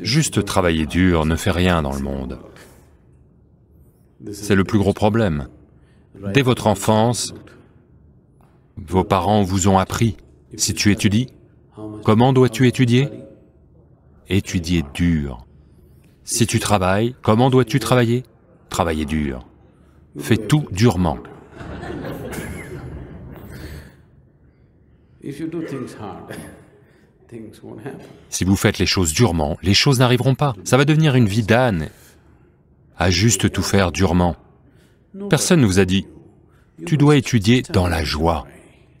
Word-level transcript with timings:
Juste 0.00 0.44
travailler 0.44 0.86
dur 0.86 1.26
ne 1.26 1.36
fait 1.36 1.50
rien 1.50 1.82
dans 1.82 1.92
le 1.92 2.00
monde. 2.00 2.38
C'est 4.32 4.54
le 4.54 4.64
plus 4.64 4.78
gros 4.78 4.92
problème. 4.92 5.48
Dès 6.32 6.42
votre 6.42 6.66
enfance, 6.66 7.34
vos 8.76 9.04
parents 9.04 9.42
vous 9.42 9.68
ont 9.68 9.78
appris, 9.78 10.16
si 10.56 10.74
tu 10.74 10.92
étudies, 10.92 11.28
comment 12.04 12.32
dois-tu 12.32 12.66
étudier? 12.66 13.08
Étudier 14.28 14.84
dur. 14.94 15.44
Si 16.24 16.46
tu 16.46 16.60
travailles, 16.60 17.14
comment 17.22 17.50
dois-tu 17.50 17.80
travailler? 17.80 18.22
Travailler 18.68 19.04
dur. 19.04 19.46
Fais 20.18 20.36
tout 20.36 20.66
durement. 20.70 21.18
Si 28.28 28.44
vous 28.44 28.56
faites 28.56 28.78
les 28.78 28.86
choses 28.86 29.12
durement, 29.12 29.56
les 29.62 29.74
choses 29.74 29.98
n'arriveront 29.98 30.34
pas. 30.34 30.54
Ça 30.64 30.76
va 30.76 30.84
devenir 30.84 31.14
une 31.14 31.28
vie 31.28 31.42
d'âne, 31.42 31.88
à 32.96 33.10
juste 33.10 33.50
tout 33.50 33.62
faire 33.62 33.92
durement. 33.92 34.36
Personne 35.28 35.60
ne 35.60 35.66
vous 35.66 35.78
a 35.78 35.84
dit, 35.84 36.06
tu 36.86 36.96
dois 36.96 37.16
étudier 37.16 37.62
dans 37.62 37.88
la 37.88 38.04
joie. 38.04 38.46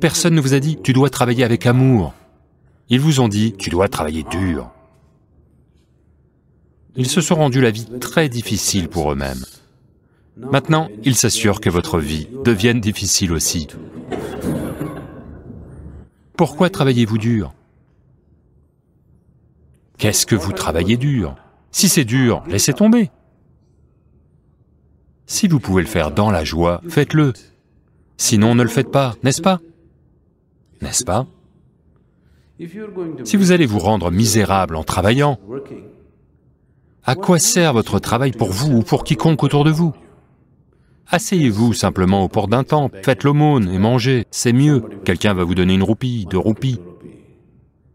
Personne 0.00 0.34
ne 0.34 0.40
vous 0.40 0.54
a 0.54 0.60
dit, 0.60 0.78
tu 0.82 0.92
dois 0.92 1.10
travailler 1.10 1.44
avec 1.44 1.66
amour. 1.66 2.14
Ils 2.88 3.00
vous 3.00 3.20
ont 3.20 3.28
dit, 3.28 3.54
tu 3.58 3.70
dois 3.70 3.88
travailler 3.88 4.24
dur. 4.24 4.70
Ils 6.96 7.08
se 7.08 7.20
sont 7.20 7.36
rendus 7.36 7.60
la 7.60 7.70
vie 7.70 7.86
très 8.00 8.28
difficile 8.28 8.88
pour 8.88 9.12
eux-mêmes. 9.12 9.44
Maintenant, 10.36 10.88
ils 11.04 11.16
s'assurent 11.16 11.60
que 11.60 11.70
votre 11.70 11.98
vie 11.98 12.28
devienne 12.44 12.80
difficile 12.80 13.32
aussi. 13.32 13.66
Pourquoi 16.36 16.70
travaillez-vous 16.70 17.18
dur? 17.18 17.52
Qu'est-ce 19.98 20.26
que 20.26 20.36
vous 20.36 20.52
travaillez 20.52 20.96
dur? 20.96 21.34
Si 21.72 21.88
c'est 21.88 22.04
dur, 22.04 22.44
laissez 22.46 22.72
tomber. 22.72 23.10
Si 25.26 25.48
vous 25.48 25.60
pouvez 25.60 25.82
le 25.82 25.88
faire 25.88 26.12
dans 26.12 26.30
la 26.30 26.44
joie, 26.44 26.80
faites-le. 26.88 27.32
Sinon, 28.16 28.54
ne 28.54 28.62
le 28.62 28.68
faites 28.68 28.90
pas, 28.90 29.14
n'est-ce 29.22 29.42
pas? 29.42 29.60
N'est-ce 30.80 31.04
pas? 31.04 31.26
Si 33.24 33.36
vous 33.36 33.52
allez 33.52 33.66
vous 33.66 33.78
rendre 33.78 34.10
misérable 34.10 34.76
en 34.76 34.84
travaillant, 34.84 35.38
à 37.04 37.14
quoi 37.14 37.38
sert 37.38 37.72
votre 37.72 37.98
travail 37.98 38.32
pour 38.32 38.50
vous 38.50 38.78
ou 38.78 38.82
pour 38.82 39.04
quiconque 39.04 39.42
autour 39.42 39.64
de 39.64 39.70
vous? 39.70 39.94
Asseyez-vous 41.08 41.72
simplement 41.72 42.22
au 42.22 42.28
port 42.28 42.48
d'un 42.48 42.64
temple, 42.64 43.00
faites 43.02 43.24
l'aumône 43.24 43.70
et 43.70 43.78
mangez, 43.78 44.26
c'est 44.30 44.52
mieux. 44.52 44.82
Quelqu'un 45.04 45.34
va 45.34 45.44
vous 45.44 45.54
donner 45.54 45.74
une 45.74 45.82
roupie, 45.82 46.26
deux 46.30 46.38
roupies. 46.38 46.80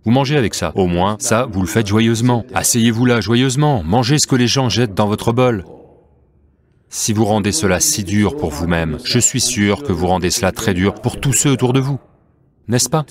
Vous 0.05 0.11
mangez 0.11 0.37
avec 0.37 0.53
ça, 0.53 0.73
au 0.75 0.87
moins, 0.87 1.17
ça, 1.19 1.47
vous 1.49 1.61
le 1.61 1.67
faites 1.67 1.87
joyeusement. 1.87 2.45
Asseyez-vous 2.53 3.05
là 3.05 3.21
joyeusement, 3.21 3.83
mangez 3.83 4.19
ce 4.19 4.27
que 4.27 4.35
les 4.35 4.47
gens 4.47 4.69
jettent 4.69 4.93
dans 4.93 5.07
votre 5.07 5.31
bol. 5.31 5.65
Si 6.89 7.13
vous 7.13 7.25
rendez 7.25 7.51
cela 7.51 7.79
si 7.79 8.03
dur 8.03 8.35
pour 8.35 8.51
vous-même, 8.51 8.99
je 9.03 9.19
suis 9.19 9.41
sûr 9.41 9.83
que 9.83 9.93
vous 9.93 10.07
rendez 10.07 10.29
cela 10.29 10.51
très 10.51 10.73
dur 10.73 10.95
pour 10.95 11.19
tous 11.19 11.33
ceux 11.33 11.51
autour 11.51 11.73
de 11.73 11.79
vous, 11.79 11.99
n'est-ce 12.67 12.89
pas? 12.89 13.05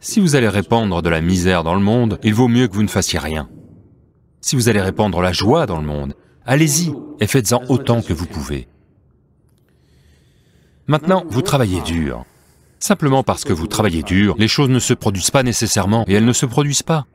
Si 0.00 0.20
vous 0.20 0.34
allez 0.34 0.48
répandre 0.48 1.00
de 1.00 1.08
la 1.08 1.20
misère 1.20 1.62
dans 1.62 1.74
le 1.74 1.80
monde, 1.80 2.18
il 2.22 2.34
vaut 2.34 2.48
mieux 2.48 2.66
que 2.66 2.74
vous 2.74 2.82
ne 2.82 2.88
fassiez 2.88 3.18
rien. 3.18 3.48
Si 4.40 4.56
vous 4.56 4.68
allez 4.68 4.80
répandre 4.80 5.20
la 5.20 5.32
joie 5.32 5.66
dans 5.66 5.80
le 5.80 5.86
monde, 5.86 6.14
Allez-y 6.44 6.92
et 7.20 7.26
faites-en 7.26 7.62
autant 7.68 8.02
que 8.02 8.12
vous 8.12 8.26
pouvez. 8.26 8.66
Maintenant, 10.88 11.24
vous 11.28 11.42
travaillez 11.42 11.80
dur. 11.82 12.24
Simplement 12.82 13.22
parce 13.22 13.44
que 13.44 13.52
vous 13.52 13.68
travaillez 13.68 14.02
dur, 14.02 14.34
les 14.38 14.48
choses 14.48 14.68
ne 14.68 14.80
se 14.80 14.92
produisent 14.92 15.30
pas 15.30 15.44
nécessairement, 15.44 16.04
et 16.08 16.14
elles 16.14 16.24
ne 16.24 16.32
se 16.32 16.46
produisent 16.46 16.82
pas. 16.82 17.06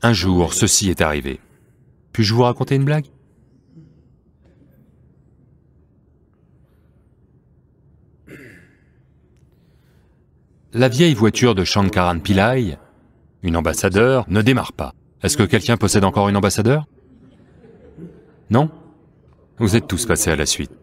Un 0.00 0.14
jour, 0.14 0.54
ceci 0.54 0.88
est 0.88 1.02
arrivé. 1.02 1.38
Puis-je 2.12 2.32
vous 2.32 2.44
raconter 2.44 2.76
une 2.76 2.86
blague? 2.86 3.04
La 10.72 10.88
vieille 10.88 11.12
voiture 11.12 11.54
de 11.54 11.64
Shankaran 11.64 12.20
Pillai, 12.20 12.78
une 13.42 13.56
ambassadeur, 13.58 14.24
ne 14.28 14.40
démarre 14.40 14.72
pas. 14.72 14.94
Est-ce 15.22 15.36
que 15.36 15.42
quelqu'un 15.42 15.76
possède 15.76 16.04
encore 16.04 16.30
une 16.30 16.36
ambassadeur? 16.38 16.86
Non? 18.48 18.70
Vous 19.58 19.76
êtes 19.76 19.86
tous 19.86 20.06
passés 20.06 20.30
à 20.30 20.36
la 20.36 20.46
suite. 20.46 20.77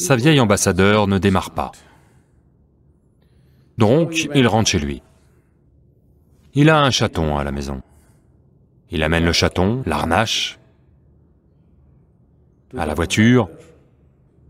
Sa 0.00 0.16
vieille 0.16 0.40
ambassadeur 0.40 1.06
ne 1.08 1.18
démarre 1.18 1.50
pas. 1.50 1.72
Donc, 3.76 4.30
il 4.34 4.48
rentre 4.48 4.70
chez 4.70 4.78
lui. 4.78 5.02
Il 6.54 6.70
a 6.70 6.80
un 6.80 6.90
chaton 6.90 7.36
à 7.36 7.44
la 7.44 7.52
maison. 7.52 7.82
Il 8.88 9.02
amène 9.02 9.26
le 9.26 9.34
chaton, 9.34 9.82
l'arnache, 9.84 10.58
à 12.74 12.86
la 12.86 12.94
voiture, 12.94 13.50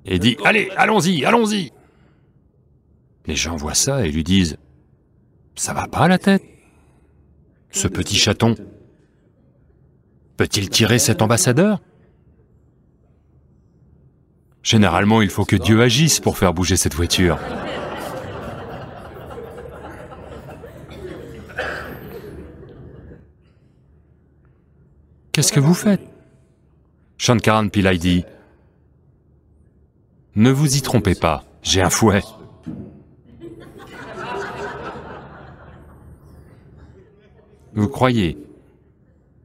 et 0.04 0.20
dit 0.20 0.36
«Allez, 0.44 0.70
allons-y, 0.76 1.24
allons-y!» 1.24 1.72
Les 3.26 3.34
gens 3.34 3.56
voient 3.56 3.74
ça 3.74 4.06
et 4.06 4.12
lui 4.12 4.22
disent 4.22 4.56
«Ça 5.56 5.74
va 5.74 5.88
pas 5.88 6.06
la 6.06 6.18
tête 6.18 6.44
Ce 7.72 7.88
petit 7.88 8.16
chaton 8.16 8.54
peut-il 10.36 10.70
tirer 10.70 11.00
cet 11.00 11.22
ambassadeur?» 11.22 11.80
Généralement, 14.62 15.22
il 15.22 15.30
faut 15.30 15.44
que 15.44 15.56
Dieu 15.56 15.80
agisse 15.80 16.20
pour 16.20 16.36
faire 16.38 16.52
bouger 16.52 16.76
cette 16.76 16.94
voiture. 16.94 17.38
Qu'est-ce 25.32 25.52
que 25.52 25.60
vous 25.60 25.74
faites? 25.74 26.02
Shankaran 27.16 27.68
Pillai 27.68 27.98
dit, 27.98 28.24
«Ne 30.34 30.50
vous 30.50 30.76
y 30.76 30.82
trompez 30.82 31.14
pas, 31.14 31.44
j'ai 31.62 31.80
un 31.82 31.90
fouet.» 31.90 32.22
Vous 37.72 37.88
croyez 37.88 38.36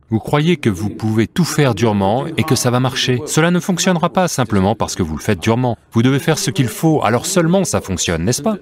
Vous 0.10 0.20
croyez 0.20 0.58
que 0.58 0.70
vous 0.70 0.90
pouvez 0.90 1.28
tout 1.28 1.46
faire 1.46 1.74
durement 1.74 2.28
et 2.28 2.44
que 2.44 2.56
ça 2.56 2.70
va 2.70 2.80
marcher. 2.80 3.22
Cela 3.26 3.50
ne 3.50 3.60
fonctionnera 3.60 4.10
pas 4.10 4.28
simplement 4.28 4.76
parce 4.76 4.96
que 4.96 5.02
vous 5.02 5.16
le 5.16 5.22
faites 5.22 5.40
durement. 5.40 5.78
Vous 5.92 6.04
devez 6.04 6.20
faire 6.20 6.38
ce 6.38 6.52
qu'il 6.52 6.68
faut, 6.68 7.04
alors 7.04 7.26
seulement 7.26 7.64
ça 7.64 7.82
fonctionne, 7.82 8.24
n'est-ce 8.24 8.44
pas? 8.44 8.58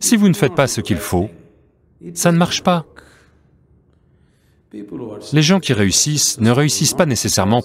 Si 0.00 0.16
vous 0.16 0.28
ne 0.28 0.34
faites 0.34 0.54
pas 0.54 0.68
ce 0.68 0.80
qu'il 0.80 0.96
faut, 0.96 1.28
ça 2.14 2.32
ne 2.32 2.38
marche 2.38 2.62
pas. 2.62 2.86
Les 5.32 5.42
gens 5.42 5.60
qui 5.60 5.72
réussissent 5.72 6.40
ne 6.40 6.50
réussissent 6.50 6.94
pas 6.94 7.06
nécessairement 7.06 7.62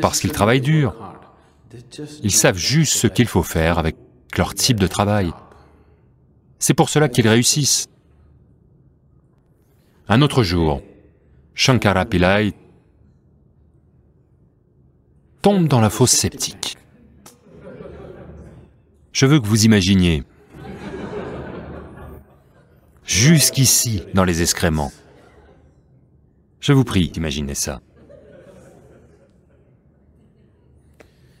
parce 0.00 0.20
qu'ils 0.20 0.32
travaillent 0.32 0.60
dur. 0.60 0.94
Ils 2.22 2.32
savent 2.32 2.56
juste 2.56 2.94
ce 2.94 3.06
qu'il 3.06 3.26
faut 3.26 3.42
faire 3.42 3.78
avec 3.78 3.96
leur 4.36 4.54
type 4.54 4.80
de 4.80 4.86
travail. 4.86 5.32
C'est 6.58 6.74
pour 6.74 6.88
cela 6.88 7.08
qu'ils 7.08 7.28
réussissent. 7.28 7.86
Un 10.08 10.22
autre 10.22 10.42
jour, 10.42 10.82
Shankara 11.58 12.04
Pillai 12.04 12.52
tombe 15.40 15.68
dans 15.68 15.80
la 15.80 15.88
fosse 15.88 16.12
sceptique. 16.12 16.76
Je 19.10 19.24
veux 19.24 19.40
que 19.40 19.46
vous 19.46 19.64
imaginiez, 19.64 20.22
jusqu'ici 23.06 24.02
dans 24.12 24.24
les 24.24 24.42
excréments. 24.42 24.92
Je 26.60 26.74
vous 26.74 26.84
prie 26.84 27.08
d'imaginer 27.08 27.54
ça. 27.54 27.80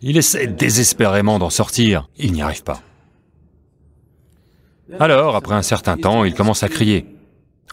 Il 0.00 0.16
essaie 0.16 0.46
désespérément 0.46 1.38
d'en 1.38 1.50
sortir, 1.50 2.08
il 2.16 2.32
n'y 2.32 2.40
arrive 2.40 2.62
pas. 2.62 2.80
Alors, 4.98 5.36
après 5.36 5.56
un 5.56 5.62
certain 5.62 5.98
temps, 5.98 6.24
il 6.24 6.32
commence 6.32 6.62
à 6.62 6.70
crier. 6.70 7.04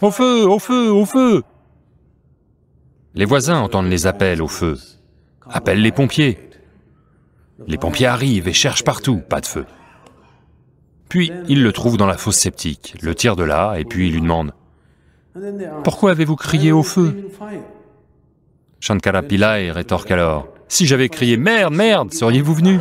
Au 0.02 0.10
feu, 0.10 0.46
au 0.46 0.58
feu, 0.58 0.90
au 0.90 1.06
feu 1.06 1.42
Les 3.16 3.24
voisins 3.24 3.60
entendent 3.60 3.90
les 3.90 4.08
appels 4.08 4.42
au 4.42 4.48
feu, 4.48 4.76
appellent 5.48 5.80
les 5.80 5.92
pompiers. 5.92 6.50
Les 7.68 7.78
pompiers 7.78 8.08
arrivent 8.08 8.48
et 8.48 8.52
cherchent 8.52 8.82
partout, 8.82 9.18
pas 9.18 9.40
de 9.40 9.46
feu. 9.46 9.66
Puis, 11.08 11.30
ils 11.48 11.62
le 11.62 11.72
trouvent 11.72 11.96
dans 11.96 12.08
la 12.08 12.16
fosse 12.16 12.38
sceptique, 12.38 12.96
le 13.02 13.14
tirent 13.14 13.36
de 13.36 13.44
là, 13.44 13.76
et 13.76 13.84
puis 13.84 14.08
ils 14.08 14.14
lui 14.14 14.20
demandent 14.20 14.52
«Pourquoi 15.84 16.10
avez-vous 16.10 16.34
crié 16.34 16.72
au 16.72 16.82
feu?» 16.82 17.30
Shankara 18.80 19.22
Pillai 19.22 19.70
rétorque 19.70 20.10
alors 20.10 20.48
«Si 20.68 20.86
j'avais 20.86 21.08
crié 21.08 21.36
«Merde, 21.38 21.72
merde!» 21.72 22.12
seriez-vous 22.14 22.54
venu? 22.54 22.80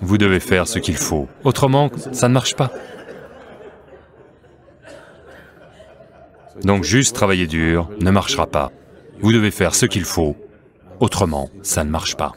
Vous 0.00 0.18
devez 0.18 0.40
faire 0.40 0.66
ce 0.68 0.78
qu'il 0.78 0.96
faut. 0.96 1.28
Autrement, 1.44 1.90
ça 2.12 2.28
ne 2.28 2.34
marche 2.34 2.54
pas. 2.54 2.70
Donc 6.62 6.84
juste 6.84 7.14
travailler 7.14 7.46
dur 7.46 7.88
ne 8.00 8.10
marchera 8.10 8.46
pas. 8.46 8.72
Vous 9.20 9.32
devez 9.32 9.50
faire 9.50 9.74
ce 9.74 9.86
qu'il 9.86 10.04
faut, 10.04 10.36
autrement 11.00 11.50
ça 11.62 11.84
ne 11.84 11.90
marche 11.90 12.16
pas. 12.16 12.32